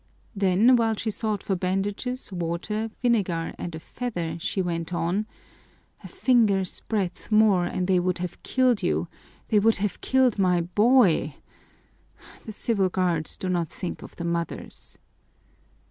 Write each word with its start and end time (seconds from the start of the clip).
Then 0.35 0.77
while 0.77 0.95
she 0.95 1.11
sought 1.11 1.43
for 1.43 1.55
bandages, 1.55 2.31
water, 2.31 2.89
vinegar, 3.03 3.53
and 3.59 3.75
a 3.75 3.79
feather, 3.79 4.39
she 4.39 4.59
went 4.59 4.95
on, 4.95 5.27
"A 6.03 6.07
finger's 6.07 6.79
breadth 6.87 7.31
more 7.31 7.65
and 7.67 7.85
they 7.85 7.99
would 7.99 8.17
have 8.17 8.41
killed 8.41 8.81
you, 8.81 9.07
they 9.49 9.59
would 9.59 9.77
have 9.77 10.01
killed 10.01 10.39
my 10.39 10.61
boy! 10.61 11.35
The 12.47 12.51
civil 12.51 12.89
guards 12.89 13.37
do 13.37 13.47
not 13.47 13.69
think 13.69 14.01
of 14.01 14.15
the 14.15 14.25
mothers." 14.25 14.97